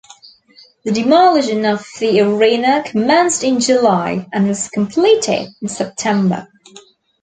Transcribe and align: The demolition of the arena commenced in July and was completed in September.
The 0.83 0.91
demolition 0.93 1.63
of 1.63 1.85
the 1.99 2.21
arena 2.21 2.81
commenced 2.83 3.43
in 3.43 3.59
July 3.59 4.27
and 4.33 4.47
was 4.47 4.67
completed 4.67 5.49
in 5.61 5.67
September. 5.67 6.47